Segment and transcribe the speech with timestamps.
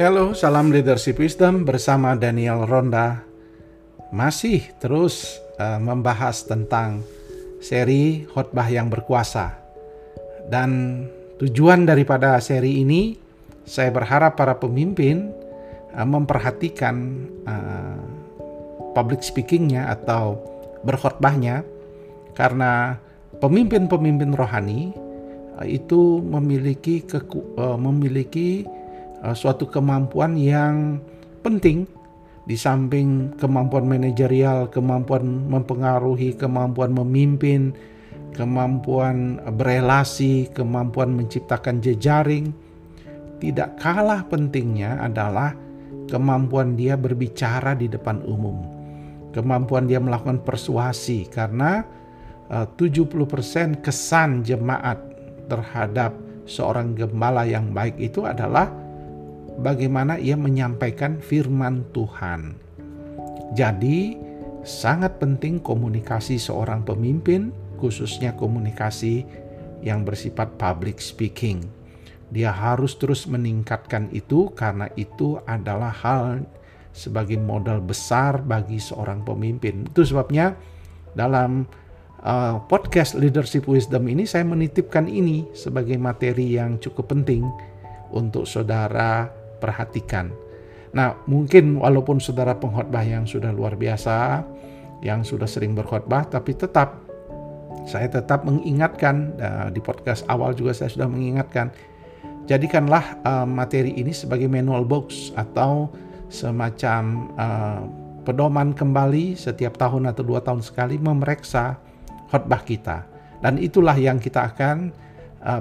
[0.00, 3.20] Halo, salam leadership wisdom bersama Daniel Ronda.
[4.08, 7.04] Masih terus uh, membahas tentang
[7.60, 9.52] seri khotbah yang berkuasa.
[10.48, 11.04] Dan
[11.36, 13.20] tujuan daripada seri ini
[13.68, 15.28] saya berharap para pemimpin
[15.92, 16.96] uh, memperhatikan
[17.44, 18.00] uh,
[18.96, 20.40] public speakingnya atau
[20.88, 21.68] berkhotbahnya
[22.32, 22.96] karena
[23.44, 24.96] pemimpin-pemimpin rohani
[25.60, 28.64] uh, itu memiliki keku, uh, memiliki
[29.30, 30.98] suatu kemampuan yang
[31.46, 31.86] penting
[32.42, 37.70] di samping kemampuan manajerial, kemampuan mempengaruhi, kemampuan memimpin,
[38.34, 42.50] kemampuan berelasi, kemampuan menciptakan jejaring,
[43.38, 45.54] tidak kalah pentingnya adalah
[46.10, 48.58] kemampuan dia berbicara di depan umum.
[49.30, 51.86] Kemampuan dia melakukan persuasi karena
[52.50, 54.98] uh, 70% kesan jemaat
[55.46, 56.12] terhadap
[56.44, 58.81] seorang gembala yang baik itu adalah
[59.60, 62.56] bagaimana ia menyampaikan firman Tuhan.
[63.52, 64.16] Jadi,
[64.64, 69.26] sangat penting komunikasi seorang pemimpin, khususnya komunikasi
[69.84, 71.66] yang bersifat public speaking.
[72.32, 76.48] Dia harus terus meningkatkan itu karena itu adalah hal
[76.96, 79.84] sebagai modal besar bagi seorang pemimpin.
[79.84, 80.56] Itu sebabnya
[81.12, 81.68] dalam
[82.24, 87.44] uh, podcast Leadership Wisdom ini saya menitipkan ini sebagai materi yang cukup penting
[88.12, 90.34] untuk saudara perhatikan.
[90.92, 94.44] Nah, mungkin walaupun saudara pengkhotbah yang sudah luar biasa,
[95.00, 97.00] yang sudah sering berkhotbah, tapi tetap
[97.88, 101.72] saya tetap mengingatkan uh, di podcast awal juga saya sudah mengingatkan,
[102.44, 105.88] jadikanlah uh, materi ini sebagai manual box atau
[106.28, 107.82] semacam uh,
[108.22, 111.80] pedoman kembali setiap tahun atau dua tahun sekali memeriksa
[112.28, 113.08] khotbah kita.
[113.42, 114.94] Dan itulah yang kita akan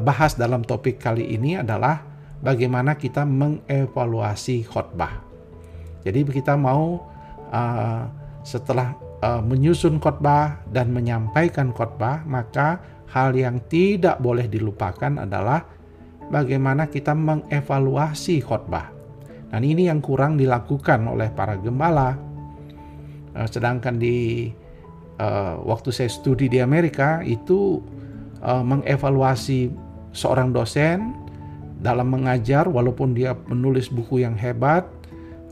[0.05, 2.10] bahas dalam topik kali ini adalah
[2.41, 5.21] bagaimana kita mengevaluasi khotbah.
[6.01, 7.05] Jadi kita mau
[7.53, 8.03] uh,
[8.41, 12.81] setelah uh, menyusun khotbah dan menyampaikan khotbah, maka
[13.13, 15.61] hal yang tidak boleh dilupakan adalah
[16.33, 18.89] bagaimana kita mengevaluasi khotbah.
[19.53, 22.17] Dan ini yang kurang dilakukan oleh para gembala.
[23.31, 24.49] Uh, sedangkan di
[25.21, 27.79] uh, waktu saya studi di Amerika itu
[28.41, 29.69] uh, mengevaluasi
[30.11, 31.20] seorang dosen
[31.81, 34.85] dalam mengajar walaupun dia menulis buku yang hebat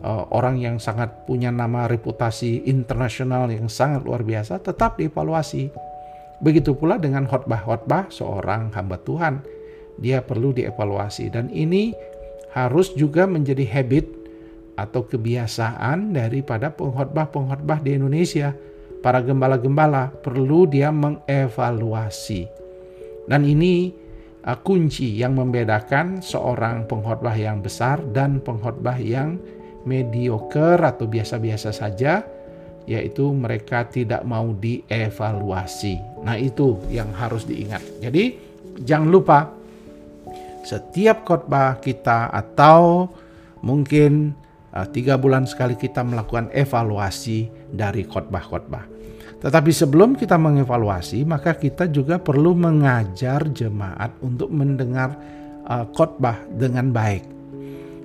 [0.04, 5.72] uh, orang yang sangat punya nama reputasi internasional yang sangat luar biasa tetap dievaluasi.
[6.40, 9.44] Begitu pula dengan khotbah-khotbah seorang hamba Tuhan.
[10.00, 11.28] Dia perlu dievaluasi.
[11.28, 11.92] Dan ini
[12.56, 14.08] harus juga menjadi habit
[14.80, 18.56] atau kebiasaan daripada pengkhotbah-pengkhotbah di Indonesia.
[19.04, 22.48] Para gembala-gembala perlu dia mengevaluasi.
[23.28, 23.92] Dan ini
[24.58, 29.38] kunci yang membedakan seorang pengkhotbah yang besar dan pengkhotbah yang
[29.86, 32.26] mediocre atau biasa-biasa saja
[32.90, 36.26] yaitu mereka tidak mau dievaluasi.
[36.26, 37.86] Nah, itu yang harus diingat.
[38.02, 38.34] Jadi,
[38.82, 39.40] jangan lupa
[40.66, 43.06] setiap khotbah kita atau
[43.62, 44.34] mungkin
[44.74, 48.99] uh, tiga bulan sekali kita melakukan evaluasi dari khotbah-khotbah.
[49.40, 55.16] Tetapi sebelum kita mengevaluasi, maka kita juga perlu mengajar jemaat untuk mendengar
[55.64, 57.24] uh, khotbah dengan baik.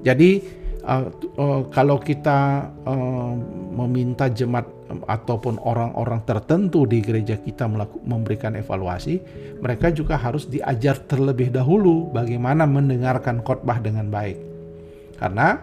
[0.07, 0.39] Jadi
[0.87, 3.35] uh, uh, kalau kita uh,
[3.75, 4.71] meminta jemaat
[5.11, 7.67] ataupun orang-orang tertentu di gereja kita
[8.07, 9.19] memberikan evaluasi,
[9.59, 14.39] mereka juga harus diajar terlebih dahulu bagaimana mendengarkan khotbah dengan baik.
[15.19, 15.59] Karena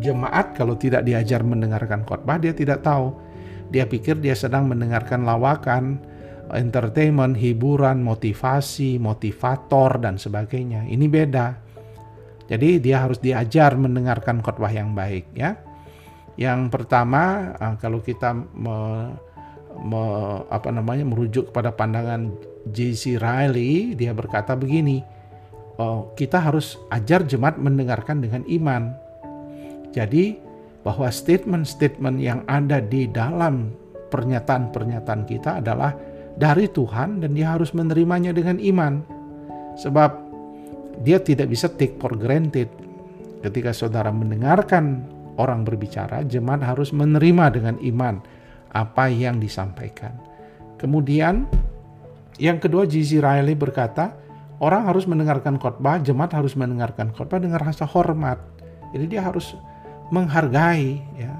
[0.00, 3.12] jemaat kalau tidak diajar mendengarkan khotbah dia tidak tahu
[3.72, 6.00] dia pikir dia sedang mendengarkan lawakan,
[6.52, 10.84] entertainment, hiburan, motivasi, motivator, dan sebagainya.
[10.84, 11.46] Ini beda.
[12.44, 15.56] Jadi dia harus diajar mendengarkan khotbah yang baik ya.
[16.36, 18.76] Yang pertama eh, kalau kita me,
[19.80, 20.02] me,
[20.52, 22.28] apa namanya merujuk kepada pandangan
[22.68, 23.16] J.C.
[23.16, 25.04] Riley, dia berkata begini,
[25.80, 28.92] oh, kita harus ajar jemaat mendengarkan dengan iman.
[29.92, 30.36] Jadi
[30.84, 33.72] bahwa statement-statement yang ada di dalam
[34.12, 35.96] pernyataan-pernyataan kita adalah
[36.36, 39.00] dari Tuhan dan dia harus menerimanya dengan iman.
[39.80, 40.10] Sebab
[41.02, 42.70] dia tidak bisa take for granted.
[43.42, 45.08] Ketika saudara mendengarkan
[45.40, 48.22] orang berbicara, jemaat harus menerima dengan iman
[48.70, 50.14] apa yang disampaikan.
[50.78, 51.48] Kemudian
[52.36, 54.14] yang kedua Gizi Riley berkata,
[54.58, 58.38] orang harus mendengarkan khotbah, jemaat harus mendengarkan khotbah dengan rasa hormat.
[58.94, 59.54] Jadi dia harus
[60.14, 61.34] menghargai ya.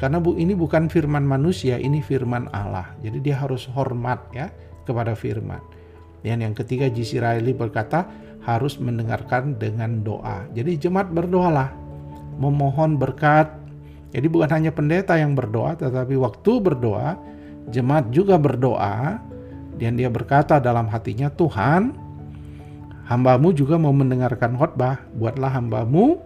[0.00, 2.88] Karena bu ini bukan firman manusia ini firman Allah.
[3.04, 4.48] Jadi dia harus hormat ya
[4.88, 5.60] kepada firman.
[6.24, 7.20] Dan yang ketiga J.C.
[7.20, 8.08] Riley berkata
[8.44, 10.48] harus mendengarkan dengan doa.
[10.56, 11.72] Jadi jemaat berdoalah
[12.40, 13.48] memohon berkat.
[14.14, 17.18] Jadi bukan hanya pendeta yang berdoa, tetapi waktu berdoa,
[17.74, 19.18] jemaat juga berdoa,
[19.74, 21.90] dan dia berkata dalam hatinya, Tuhan,
[23.10, 26.22] hambamu juga mau mendengarkan khotbah, buatlah hambamu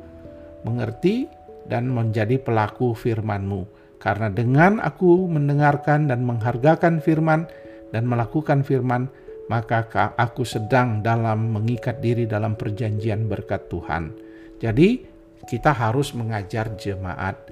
[0.68, 1.32] mengerti
[1.68, 3.68] dan menjadi pelaku firmanmu.
[4.00, 7.44] Karena dengan aku mendengarkan dan menghargakan firman
[7.92, 9.12] dan melakukan firman,
[9.52, 9.84] maka
[10.16, 14.12] aku sedang dalam mengikat diri dalam perjanjian berkat Tuhan.
[14.60, 15.04] Jadi,
[15.48, 17.48] kita harus mengajar jemaat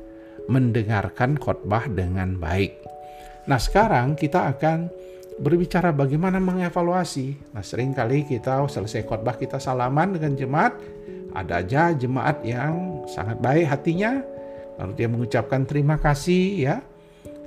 [0.47, 2.79] mendengarkan khotbah dengan baik.
[3.47, 4.91] Nah, sekarang kita akan
[5.37, 7.53] berbicara bagaimana mengevaluasi.
[7.53, 10.73] Nah, sering kali kita selesai khotbah kita salaman dengan jemaat,
[11.37, 14.25] ada aja jemaat yang sangat baik hatinya,
[14.81, 16.77] lalu dia mengucapkan terima kasih ya,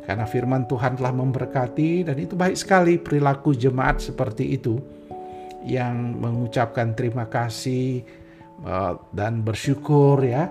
[0.05, 4.77] karena firman Tuhan telah memberkati dan itu baik sekali perilaku jemaat seperti itu.
[5.59, 8.05] Yang mengucapkan terima kasih
[8.63, 10.47] uh, dan bersyukur ya.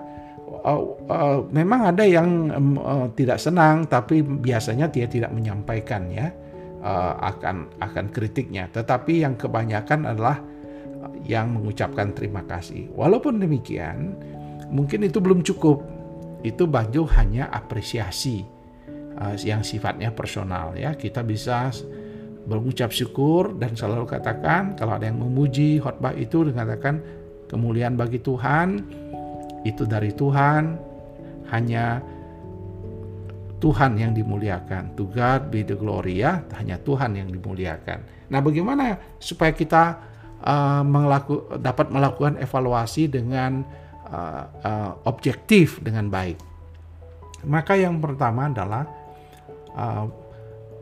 [0.59, 6.29] Uh, uh, memang ada yang uh, tidak senang tapi biasanya dia tidak menyampaikan ya
[6.81, 10.39] uh, akan akan kritiknya tetapi yang kebanyakan adalah
[11.25, 12.91] yang mengucapkan terima kasih.
[12.95, 14.15] Walaupun demikian,
[14.71, 15.83] mungkin itu belum cukup.
[16.39, 18.47] Itu baju hanya apresiasi
[19.19, 20.95] uh, yang sifatnya personal ya.
[20.95, 21.71] Kita bisa
[22.47, 27.03] berucap syukur dan selalu katakan kalau ada yang memuji khotbah itu dikatakan
[27.51, 28.81] kemuliaan bagi Tuhan
[29.67, 30.79] itu dari Tuhan
[31.51, 31.99] hanya
[33.59, 34.95] Tuhan yang dimuliakan.
[34.95, 38.31] To God be the glory ya, hanya Tuhan yang dimuliakan.
[38.31, 39.99] Nah, bagaimana supaya kita
[40.43, 43.67] uh, melaku, dapat melakukan evaluasi dengan
[44.07, 46.39] uh, uh, objektif dengan baik.
[47.43, 48.83] Maka yang pertama adalah
[49.75, 50.07] uh,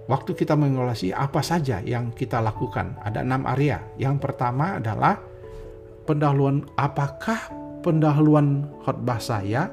[0.05, 2.97] waktu kita mengevaluasi apa saja yang kita lakukan.
[3.01, 3.81] Ada enam area.
[3.97, 5.17] Yang pertama adalah
[6.05, 6.65] pendahuluan.
[6.77, 7.49] Apakah
[7.81, 9.69] pendahuluan khotbah saya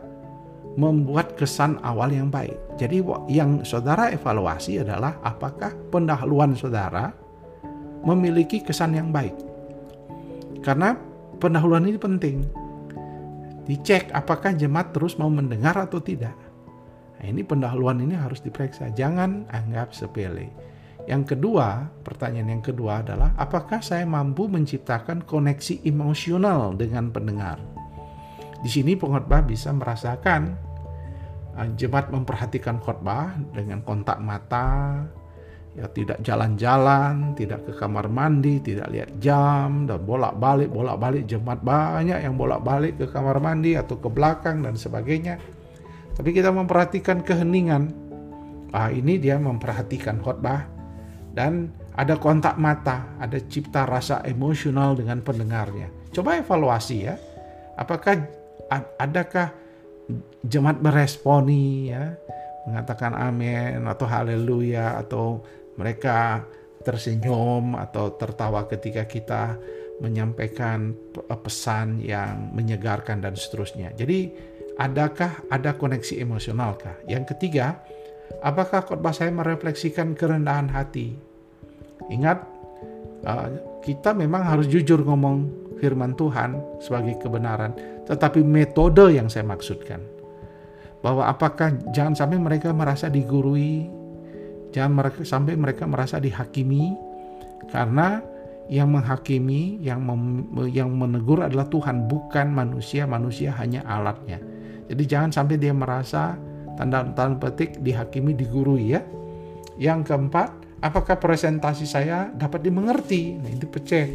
[0.74, 2.54] membuat kesan awal yang baik?
[2.78, 7.14] Jadi yang saudara evaluasi adalah apakah pendahuluan saudara
[8.04, 9.34] memiliki kesan yang baik.
[10.60, 10.96] Karena
[11.40, 12.44] pendahuluan ini penting.
[13.64, 16.36] Dicek apakah jemaat terus mau mendengar atau tidak.
[17.16, 18.92] Nah, ini pendahuluan ini harus diperiksa.
[18.92, 20.52] Jangan anggap sepele.
[21.04, 27.60] Yang kedua, pertanyaan yang kedua adalah apakah saya mampu menciptakan koneksi emosional dengan pendengar?
[28.64, 30.56] Di sini pengkhotbah bisa merasakan
[31.78, 35.02] jemaat memperhatikan khotbah dengan kontak mata,
[35.74, 42.22] ya tidak jalan-jalan, tidak ke kamar mandi, tidak lihat jam dan bolak-balik bolak-balik jemaat banyak
[42.22, 45.38] yang bolak-balik ke kamar mandi atau ke belakang dan sebagainya.
[46.14, 47.90] Tapi kita memperhatikan keheningan.
[48.74, 50.66] Ah ini dia memperhatikan khotbah
[51.34, 55.90] dan ada kontak mata, ada cipta rasa emosional dengan pendengarnya.
[56.10, 57.14] Coba evaluasi ya.
[57.78, 58.18] Apakah
[58.98, 59.50] adakah
[60.44, 62.12] jemaat meresponi ya
[62.68, 65.44] mengatakan amin atau haleluya atau
[65.76, 66.44] mereka
[66.84, 69.56] tersenyum atau tertawa ketika kita
[70.04, 70.92] menyampaikan
[71.40, 73.94] pesan yang menyegarkan dan seterusnya.
[73.94, 74.28] Jadi,
[74.76, 76.98] adakah ada koneksi emosionalkah?
[77.08, 77.80] Yang ketiga,
[78.44, 81.14] apakah khotbah saya merefleksikan kerendahan hati?
[82.10, 82.42] Ingat,
[83.24, 83.48] uh,
[83.80, 85.48] kita memang harus jujur ngomong
[85.78, 87.72] firman Tuhan sebagai kebenaran,
[88.04, 90.13] tetapi metode yang saya maksudkan
[91.04, 94.04] bahwa apakah jangan sampai mereka merasa digurui
[94.74, 96.98] Jangan mereka, sampai mereka merasa dihakimi
[97.70, 98.18] karena
[98.66, 103.06] yang menghakimi, yang mem, yang menegur adalah Tuhan, bukan manusia.
[103.06, 104.42] Manusia hanya alatnya.
[104.90, 106.34] Jadi jangan sampai dia merasa
[106.74, 109.00] tanda tanda petik dihakimi, digurui ya.
[109.78, 110.50] Yang keempat,
[110.82, 113.38] apakah presentasi saya dapat dimengerti?
[113.38, 114.10] Nah, itu pecah.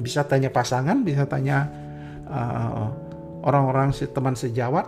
[0.00, 1.68] Bisa tanya pasangan, bisa tanya
[2.24, 2.88] uh,
[3.44, 4.86] orang-orang teman sejawat,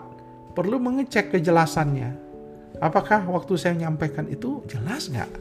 [0.55, 2.31] perlu mengecek kejelasannya
[2.81, 5.33] Apakah waktu saya menyampaikan itu jelas nggak?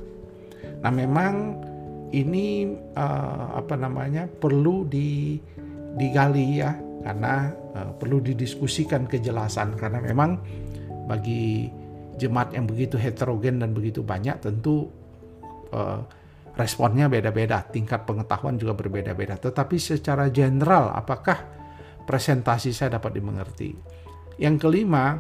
[0.84, 1.56] Nah memang
[2.12, 5.40] ini uh, apa namanya perlu di,
[5.96, 6.76] digali ya
[7.06, 7.48] karena
[7.80, 10.36] uh, perlu didiskusikan kejelasan karena memang
[11.08, 11.72] bagi
[12.20, 14.92] jemaat yang begitu heterogen dan begitu banyak tentu
[15.72, 16.04] uh,
[16.60, 19.40] responnya beda-beda, tingkat pengetahuan juga berbeda-beda.
[19.40, 21.40] Tetapi secara general apakah
[22.04, 23.72] presentasi saya dapat dimengerti?
[24.40, 25.20] Yang kelima,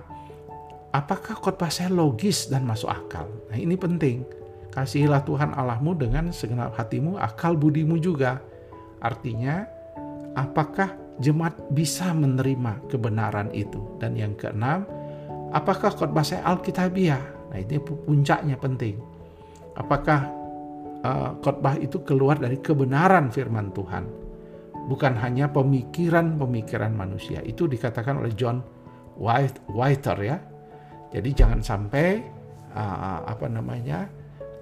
[0.96, 3.28] apakah khotbah saya logis dan masuk akal?
[3.52, 4.24] Nah ini penting.
[4.72, 8.40] Kasihilah Tuhan Allahmu dengan segenap hatimu, akal budimu juga.
[9.04, 9.68] Artinya,
[10.40, 14.00] apakah jemaat bisa menerima kebenaran itu?
[14.00, 14.88] Dan yang keenam,
[15.52, 17.52] apakah khotbah saya Alkitabiah?
[17.52, 19.02] Nah ini puncaknya penting.
[19.76, 20.32] Apakah
[21.04, 24.08] uh, khotbah itu keluar dari kebenaran firman Tuhan?
[24.88, 27.44] Bukan hanya pemikiran-pemikiran manusia.
[27.44, 28.79] Itu dikatakan oleh John
[29.20, 30.40] whiter ya.
[31.12, 32.24] Jadi jangan sampai
[32.72, 34.08] uh, apa namanya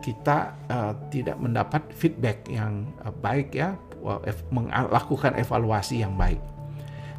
[0.02, 3.78] kita uh, tidak mendapat feedback yang uh, baik ya,
[4.50, 6.40] melakukan evaluasi yang baik.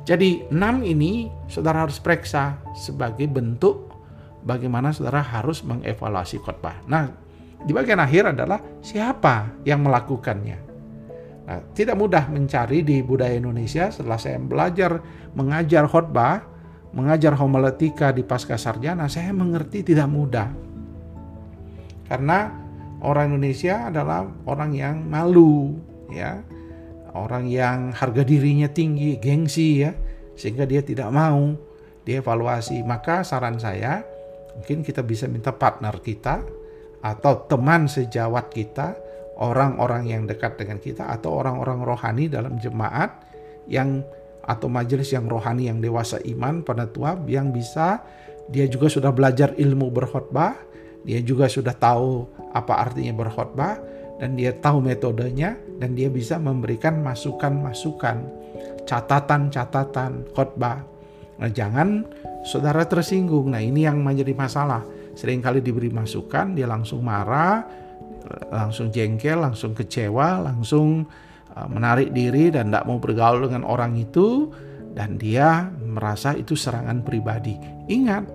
[0.08, 3.92] Jadi enam ini saudara harus periksa sebagai bentuk
[4.40, 6.80] bagaimana saudara harus mengevaluasi khotbah.
[6.88, 7.12] Nah,
[7.60, 10.58] di bagian akhir adalah siapa yang melakukannya.
[11.44, 15.00] Nah, tidak mudah mencari di budaya Indonesia setelah saya belajar
[15.36, 16.40] mengajar khotbah,
[16.92, 20.48] mengajar homiletika di pasca sarjana, saya mengerti tidak mudah.
[22.08, 22.48] Karena
[23.04, 25.76] orang Indonesia adalah orang yang malu,
[26.08, 26.40] ya.
[27.12, 29.92] Orang yang harga dirinya tinggi, gengsi ya,
[30.38, 31.56] sehingga dia tidak mau
[32.06, 32.80] dievaluasi.
[32.84, 34.04] Maka saran saya,
[34.54, 36.40] mungkin kita bisa minta partner kita
[37.02, 38.94] atau teman sejawat kita
[39.38, 43.22] orang-orang yang dekat dengan kita atau orang-orang rohani dalam jemaat
[43.70, 44.02] yang
[44.48, 48.00] atau majelis yang rohani yang dewasa iman pada tua yang bisa
[48.48, 50.56] dia juga sudah belajar ilmu berkhotbah,
[51.04, 52.24] dia juga sudah tahu
[52.56, 53.76] apa artinya berkhotbah
[54.16, 58.24] dan dia tahu metodenya dan dia bisa memberikan masukan-masukan,
[58.88, 60.80] catatan-catatan khotbah.
[61.38, 62.08] Nah, jangan
[62.42, 63.52] saudara tersinggung.
[63.52, 64.82] Nah, ini yang menjadi masalah.
[65.14, 67.62] Seringkali diberi masukan, dia langsung marah,
[68.50, 71.06] langsung jengkel, langsung kecewa, langsung
[71.66, 74.52] menarik diri dan tidak mau bergaul dengan orang itu
[74.94, 77.58] dan dia merasa itu serangan pribadi.
[77.90, 78.26] Ingat,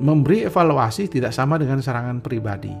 [0.00, 2.72] memberi evaluasi tidak sama dengan serangan pribadi.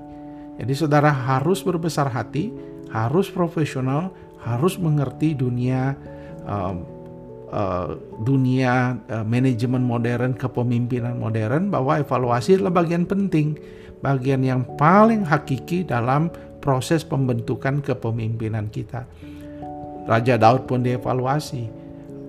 [0.60, 2.52] Jadi saudara harus berbesar hati,
[2.92, 5.96] harus profesional, harus mengerti dunia
[6.44, 6.74] uh,
[7.52, 13.56] uh, dunia uh, manajemen modern, kepemimpinan modern bahwa evaluasi adalah bagian penting
[14.00, 19.08] bagian yang paling hakiki dalam proses pembentukan kepemimpinan kita.
[20.06, 21.68] Raja Daud pun dievaluasi,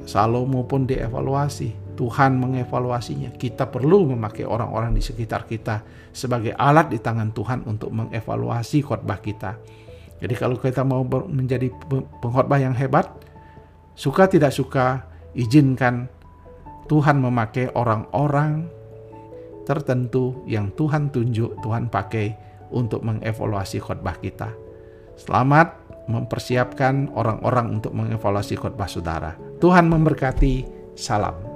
[0.07, 3.35] Salomo pun dievaluasi, Tuhan mengevaluasinya.
[3.35, 9.19] Kita perlu memakai orang-orang di sekitar kita sebagai alat di tangan Tuhan untuk mengevaluasi khotbah
[9.21, 9.59] kita.
[10.21, 11.69] Jadi kalau kita mau menjadi
[12.21, 13.09] pengkhotbah yang hebat,
[13.97, 16.05] suka tidak suka, izinkan
[16.85, 18.67] Tuhan memakai orang-orang
[19.63, 24.51] tertentu yang Tuhan tunjuk, Tuhan pakai untuk mengevaluasi khotbah kita.
[25.19, 25.77] Selamat
[26.09, 29.37] mempersiapkan orang-orang untuk mengevaluasi khotbah saudara.
[29.61, 30.81] Tuhan memberkati.
[30.97, 31.50] Salam.